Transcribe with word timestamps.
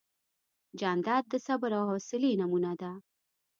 جانداد 0.79 1.23
د 1.31 1.33
صبر 1.47 1.71
او 1.79 1.83
حوصلې 1.91 2.31
نمونه 2.41 2.71
ده. 2.81 2.91